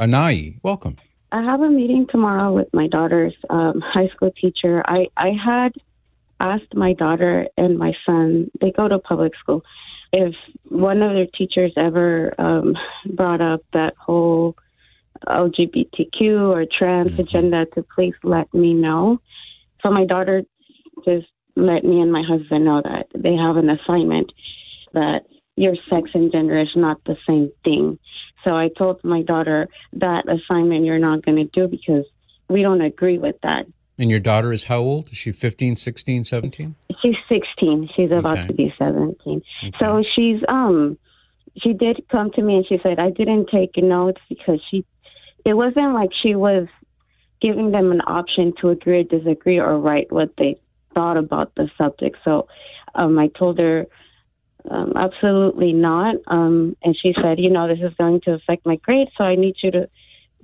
[0.00, 0.96] Anai, welcome.
[1.30, 4.82] I have a meeting tomorrow with my daughter's um, high school teacher.
[4.86, 5.72] I, I had
[6.40, 9.62] asked my daughter and my son, they go to public school,
[10.10, 10.34] if
[10.64, 12.76] one of their teachers ever um,
[13.14, 14.56] brought up that whole
[15.28, 17.20] LGBTQ or trans mm-hmm.
[17.20, 19.20] agenda to please let me know.
[19.82, 20.44] So my daughter
[21.04, 21.26] just
[21.56, 24.32] let me and my husband know that they have an assignment
[24.94, 25.24] that
[25.56, 27.98] your sex and gender is not the same thing.
[28.44, 32.04] So I told my daughter that assignment you're not going to do because
[32.48, 33.66] we don't agree with that.
[33.98, 35.10] And your daughter is how old?
[35.10, 36.74] Is she 15, 16, 17?
[37.02, 37.90] She's 16.
[37.94, 38.46] She's about okay.
[38.46, 39.42] to be 17.
[39.62, 39.78] Okay.
[39.78, 40.98] So she's um
[41.62, 44.86] she did come to me and she said I didn't take notes because she
[45.44, 46.66] it wasn't like she was
[47.40, 50.60] giving them an option to agree or disagree or write what they
[50.94, 52.16] thought about the subject.
[52.24, 52.48] So
[52.94, 53.86] um, I told her
[54.68, 56.16] um, absolutely not.
[56.26, 59.36] Um, and she said, you know, this is going to affect my grades, so I
[59.36, 59.88] need you to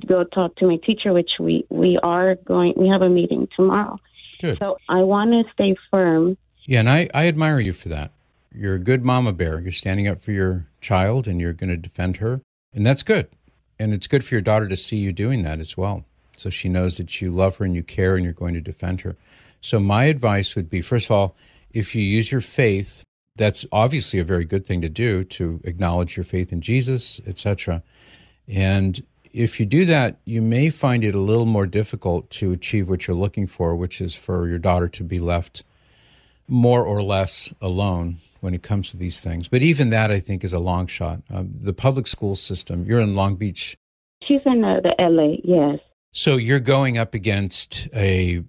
[0.04, 3.98] go talk to my teacher, which we, we are going, we have a meeting tomorrow.
[4.40, 4.58] Good.
[4.58, 6.36] So I want to stay firm.
[6.64, 8.12] Yeah, and I, I admire you for that.
[8.54, 9.60] You're a good mama bear.
[9.60, 12.40] You're standing up for your child and you're going to defend her.
[12.74, 13.28] And that's good.
[13.78, 16.04] And it's good for your daughter to see you doing that as well.
[16.36, 19.02] So she knows that you love her and you care and you're going to defend
[19.02, 19.16] her.
[19.60, 21.36] So my advice would be first of all,
[21.72, 23.04] if you use your faith
[23.36, 27.82] that's obviously a very good thing to do to acknowledge your faith in Jesus, etc.
[28.48, 32.88] And if you do that, you may find it a little more difficult to achieve
[32.88, 35.62] what you're looking for, which is for your daughter to be left
[36.48, 39.48] more or less alone when it comes to these things.
[39.48, 41.22] But even that, I think, is a long shot.
[41.30, 43.76] Um, the public school system, you're in Long Beach.
[44.22, 45.80] She's in uh, the LA, yes.
[46.12, 48.42] So you're going up against a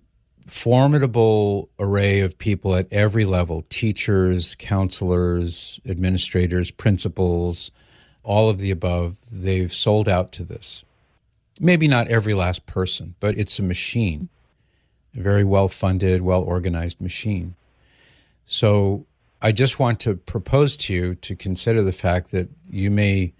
[0.48, 7.72] formidable array of people at every level teachers, counselors, administrators, principals,
[8.23, 9.18] all of the above.
[9.31, 10.84] They've sold out to this.
[11.59, 14.30] Maybe not every last person, but it's a machine,
[15.16, 17.56] a very well funded, well organized machine.
[18.45, 19.06] So
[19.41, 23.34] I just want to propose to you to consider the fact that you may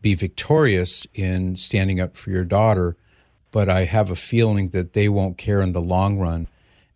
[0.00, 2.96] be victorious in standing up for your daughter
[3.50, 6.48] but I have a feeling that they won't care in the long run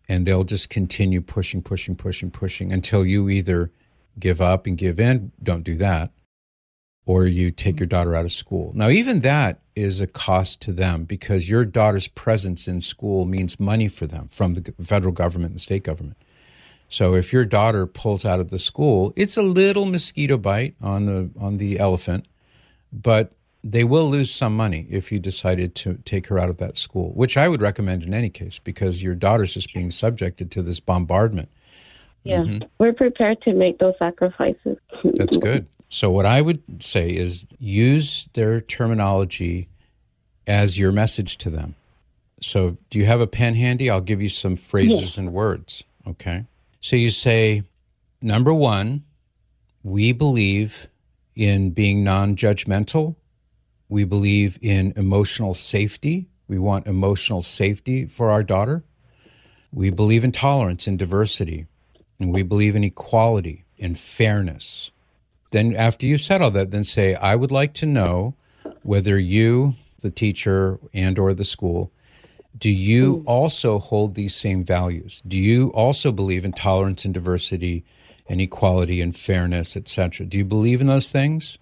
[0.07, 3.71] and they'll just continue pushing, pushing, pushing, pushing until you either
[4.19, 6.11] give up and give in, don't do that,
[7.05, 8.71] or you take your daughter out of school.
[8.75, 13.59] Now, even that is a cost to them because your daughter's presence in school means
[13.59, 16.17] money for them from the federal government and the state government.
[16.89, 21.07] So if your daughter pulls out of the school, it's a little mosquito bite on
[21.07, 22.27] the on the elephant,
[22.91, 26.75] but they will lose some money if you decided to take her out of that
[26.75, 30.61] school, which I would recommend in any case because your daughter's just being subjected to
[30.61, 31.49] this bombardment.
[32.23, 32.67] Yeah, mm-hmm.
[32.77, 34.77] we're prepared to make those sacrifices.
[35.03, 35.67] That's good.
[35.89, 39.67] So, what I would say is use their terminology
[40.47, 41.75] as your message to them.
[42.41, 43.89] So, do you have a pen handy?
[43.89, 45.17] I'll give you some phrases yes.
[45.17, 45.83] and words.
[46.07, 46.45] Okay.
[46.79, 47.63] So, you say,
[48.21, 49.03] number one,
[49.83, 50.87] we believe
[51.35, 53.15] in being non judgmental
[53.93, 56.27] we believe in emotional safety.
[56.47, 58.83] We want emotional safety for our daughter.
[59.71, 61.67] We believe in tolerance and diversity.
[62.19, 64.89] And we believe in equality and fairness.
[65.51, 68.33] Then, after you've said all that, then say, I would like to know
[68.81, 71.91] whether you, the teacher and or the school,
[72.57, 73.23] do you mm.
[73.27, 75.21] also hold these same values?
[75.27, 77.85] Do you also believe in tolerance and diversity
[78.27, 80.25] and equality and fairness, etc.?
[80.25, 81.59] Do you believe in those things?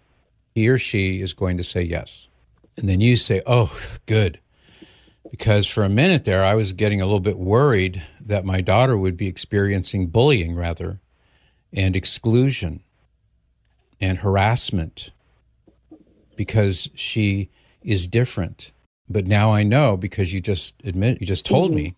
[0.53, 2.27] He or she is going to say yes.
[2.77, 4.39] And then you say, oh, good.
[5.29, 8.97] Because for a minute there, I was getting a little bit worried that my daughter
[8.97, 10.99] would be experiencing bullying, rather,
[11.71, 12.83] and exclusion
[14.01, 15.11] and harassment
[16.35, 17.49] because she
[17.81, 18.71] is different.
[19.07, 21.77] But now I know because you just admit, you just told mm-hmm.
[21.77, 21.95] me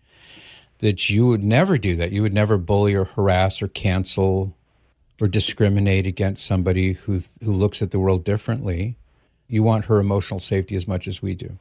[0.80, 2.12] that you would never do that.
[2.12, 4.56] You would never bully or harass or cancel
[5.22, 8.96] or discriminate against somebody who who looks at the world differently.
[9.47, 11.57] You want her emotional safety as much as we do.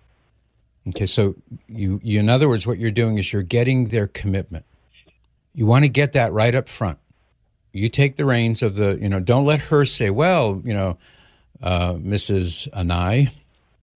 [0.88, 1.36] Okay, so
[1.68, 4.64] you, you in other words, what you're doing is you're getting their commitment.
[5.54, 6.98] You want to get that right up front.
[7.72, 10.98] You take the reins of the, you know, don't let her say, well, you know,
[11.62, 12.68] uh, Mrs.
[12.70, 13.30] Anai,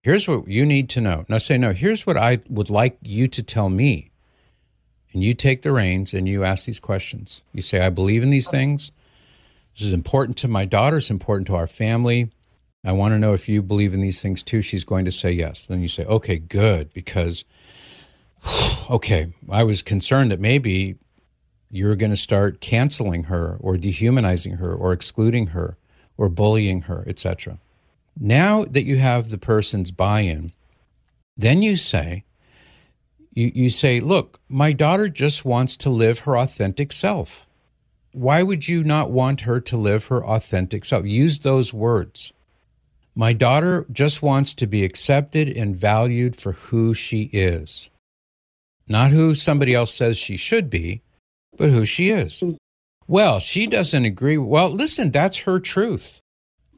[0.02, 1.26] here's what you need to know.
[1.28, 4.12] Now say, no, here's what I would like you to tell me.
[5.12, 7.42] And you take the reins and you ask these questions.
[7.54, 8.92] You say, I believe in these things.
[9.76, 10.98] This is important to my daughter.
[10.98, 12.32] It's important to our family.
[12.86, 14.62] I want to know if you believe in these things too.
[14.62, 15.68] She's going to say yes.
[15.68, 17.44] Then you say, okay, good, because,
[18.90, 20.96] okay, I was concerned that maybe
[21.70, 25.78] you're going to start canceling her or dehumanizing her or excluding her
[26.18, 27.58] or bullying her, etc.
[28.18, 30.54] Now that you have the person's buy in,
[31.36, 32.24] then you say,
[33.34, 37.46] you, you say, look, my daughter just wants to live her authentic self.
[38.16, 41.06] Why would you not want her to live her authentic self?
[41.06, 42.32] Use those words.
[43.14, 47.90] My daughter just wants to be accepted and valued for who she is.
[48.88, 51.02] Not who somebody else says she should be,
[51.58, 52.42] but who she is.
[53.06, 54.38] Well, she doesn't agree.
[54.38, 56.22] Well, listen, that's her truth.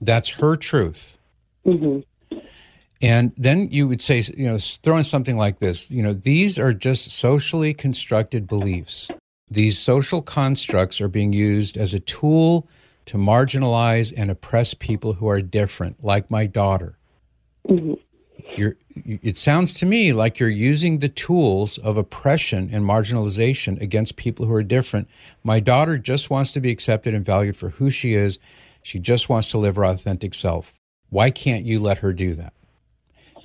[0.01, 1.19] That's her truth.
[1.65, 2.39] Mm-hmm.
[2.99, 6.73] And then you would say, you know, throwing something like this, you know, these are
[6.73, 9.11] just socially constructed beliefs.
[9.49, 12.67] These social constructs are being used as a tool
[13.05, 16.97] to marginalize and oppress people who are different, like my daughter.
[17.67, 17.93] Mm-hmm.
[18.57, 24.15] You're, it sounds to me like you're using the tools of oppression and marginalization against
[24.15, 25.07] people who are different.
[25.43, 28.39] My daughter just wants to be accepted and valued for who she is.
[28.81, 30.73] She just wants to live her authentic self.
[31.09, 32.53] Why can't you let her do that?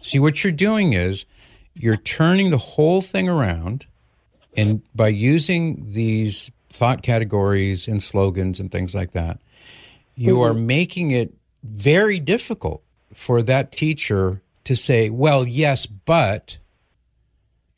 [0.01, 1.27] See, what you're doing is
[1.75, 3.87] you're turning the whole thing around,
[4.57, 9.39] and by using these thought categories and slogans and things like that,
[10.15, 10.43] you mm-hmm.
[10.43, 12.83] are making it very difficult
[13.15, 16.59] for that teacher to say, well, yes, but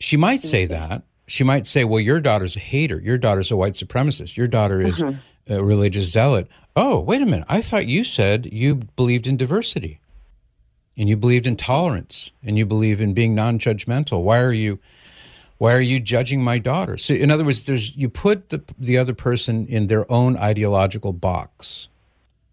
[0.01, 0.75] she might say mm-hmm.
[0.75, 1.03] that.
[1.27, 3.01] She might say, well, your daughter's a hater.
[3.01, 4.37] Your daughter's a white supremacist.
[4.37, 5.53] Your daughter is mm-hmm.
[5.53, 6.49] a religious zealot.
[6.77, 7.47] Oh, wait a minute.
[7.49, 10.01] I thought you said you believed in diversity
[10.97, 14.79] and you believed in tolerance and you believe in being non-judgmental why are you
[15.59, 16.97] why are you judging my daughter?
[16.97, 21.13] So in other words there's you put the the other person in their own ideological
[21.13, 21.89] box.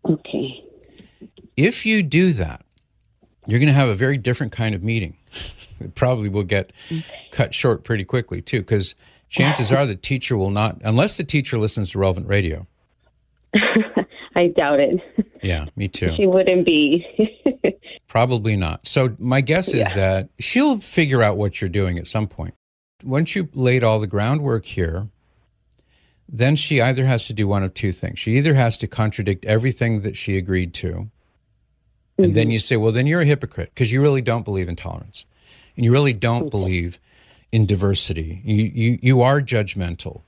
[0.06, 0.64] Okay.
[1.56, 2.66] If you do that
[3.48, 5.18] you're going to have a very different kind of meeting.
[5.80, 6.72] It probably will get
[7.32, 8.94] cut short pretty quickly too because
[9.30, 12.68] chances are the teacher will not unless the teacher listens to relevant radio.
[14.36, 15.02] I doubt it.
[15.42, 16.14] Yeah me too.
[16.16, 17.06] She wouldn't be.
[18.08, 18.86] Probably not.
[18.86, 22.54] So my guess is that she'll figure out what you're doing at some point.
[23.04, 25.08] Once you laid all the groundwork here,
[26.28, 28.20] then she either has to do one of two things.
[28.20, 32.24] She either has to contradict everything that she agreed to, mm-hmm.
[32.24, 32.52] and then mm-hmm.
[32.52, 35.26] you say, well, then you're a hypocrite because you really don't believe in tolerance
[35.76, 36.50] and you really don't okay.
[36.50, 37.00] believe
[37.52, 38.42] in diversity.
[38.44, 40.22] You, you, you are judgmental.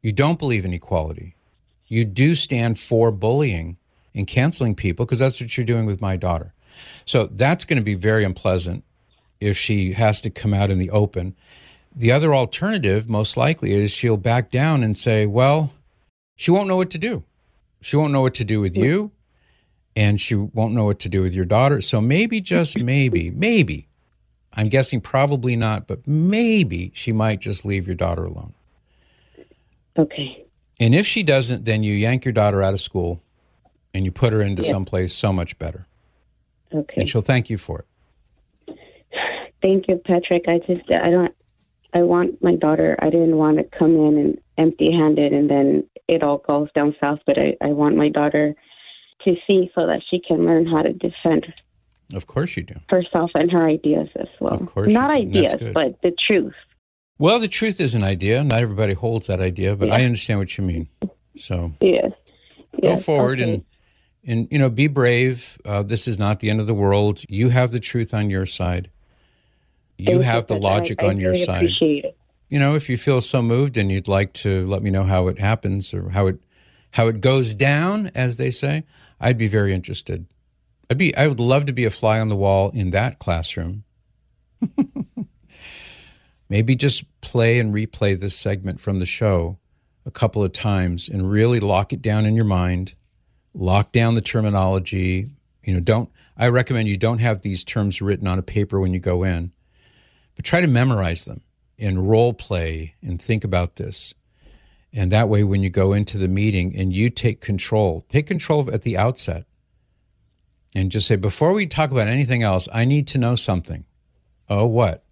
[0.00, 1.34] You don't believe in equality.
[1.86, 3.76] You do stand for bullying
[4.14, 6.54] and canceling people because that's what you're doing with my daughter.
[7.04, 8.84] So that's going to be very unpleasant
[9.40, 11.34] if she has to come out in the open.
[11.94, 15.72] The other alternative, most likely, is she'll back down and say, well,
[16.36, 17.22] she won't know what to do.
[17.80, 19.10] She won't know what to do with you,
[19.94, 21.80] and she won't know what to do with your daughter.
[21.80, 23.88] So maybe, just maybe, maybe,
[24.54, 28.54] I'm guessing probably not, but maybe she might just leave your daughter alone.
[29.98, 30.44] Okay.
[30.80, 33.22] And if she doesn't, then you yank your daughter out of school
[33.94, 34.70] and you put her into yeah.
[34.70, 35.86] someplace so much better.
[36.72, 37.00] Okay.
[37.00, 38.78] And she'll thank you for it.
[39.60, 40.44] Thank you, Patrick.
[40.48, 41.34] I just, I don't,
[41.94, 45.84] I want my daughter, I didn't want to come in and empty handed and then
[46.08, 48.54] it all goes down south, but I, I want my daughter
[49.24, 51.46] to see so that she can learn how to defend
[52.14, 52.74] of course you do.
[52.88, 54.54] Herself and her ideas as well.
[54.54, 54.92] Of course.
[54.92, 56.54] Not ideas, but the truth.
[57.18, 58.42] Well, the truth is an idea.
[58.44, 59.96] Not everybody holds that idea, but yeah.
[59.96, 60.88] I understand what you mean.
[61.36, 62.12] So yes.
[62.80, 63.04] Go yes.
[63.04, 63.54] forward okay.
[63.54, 63.64] and
[64.24, 67.48] and you know be brave uh, this is not the end of the world you
[67.48, 68.90] have the truth on your side
[69.98, 71.70] you have the logic I, I on your side.
[72.48, 75.28] you know if you feel so moved and you'd like to let me know how
[75.28, 76.42] it happens or how it
[76.92, 78.84] how it goes down as they say
[79.20, 80.26] i'd be very interested.
[80.90, 83.84] I'd be i would love to be a fly on the wall in that classroom.
[86.48, 89.58] Maybe just play and replay this segment from the show
[90.04, 92.94] a couple of times and really lock it down in your mind
[93.54, 95.30] lock down the terminology.
[95.64, 98.92] You know, don't, I recommend you don't have these terms written on a paper when
[98.92, 99.52] you go in,
[100.34, 101.42] but try to memorize them
[101.78, 104.14] and role play and think about this.
[104.92, 108.70] And that way, when you go into the meeting and you take control, take control
[108.72, 109.46] at the outset
[110.74, 113.84] and just say, before we talk about anything else, I need to know something.
[114.48, 115.04] Oh, what?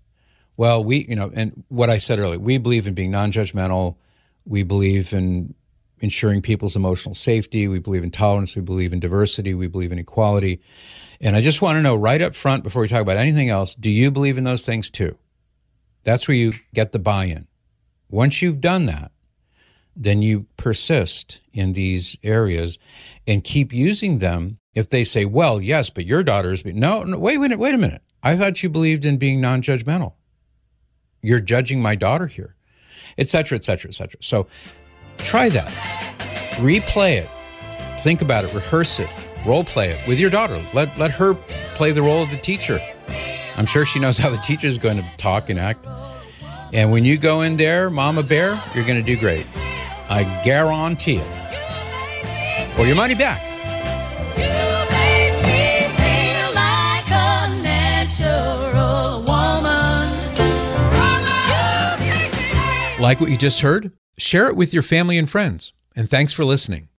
[0.57, 3.97] Well, we, you know, and what I said earlier, we believe in being non judgmental.
[4.45, 5.55] We believe in
[6.01, 7.69] ensuring people's emotional safety.
[7.69, 8.57] We believe in tolerance.
[8.57, 9.55] We believe in diversity.
[9.55, 10.61] We believe in equality.
[11.21, 13.75] And I just want to know right up front before we talk about anything else
[13.75, 15.17] do you believe in those things too?
[16.03, 17.47] That's where you get the buy in.
[18.09, 19.13] Once you've done that,
[19.95, 22.79] then you persist in these areas
[23.27, 24.59] and keep using them.
[24.73, 28.03] If they say, well, yes, but your daughter's, no, no, wait, wait, wait a minute.
[28.23, 30.15] I thought you believed in being non judgmental.
[31.23, 32.55] You're judging my daughter here,
[33.19, 34.23] et cetera, et cetera, et cetera.
[34.23, 34.47] So
[35.25, 35.69] Try that.
[36.57, 37.29] Replay it.
[38.01, 38.55] Think about it.
[38.55, 39.09] Rehearse it.
[39.47, 40.63] Role play it with your daughter.
[40.75, 41.35] Let let her
[41.75, 42.81] play the role of the teacher.
[43.57, 45.87] I'm sure she knows how the teacher is going to talk and act.
[46.73, 49.47] And when you go in there, Mama Bear, you're going to do great.
[50.09, 52.79] I guarantee it.
[52.79, 53.47] Or your money back.
[63.01, 63.91] Like what you just heard?
[64.21, 65.73] Share it with your family and friends.
[65.97, 66.90] And thanks for listening.